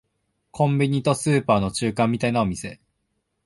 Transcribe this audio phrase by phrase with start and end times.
[0.49, 2.79] コンビニとスーパーの中間みたいなお店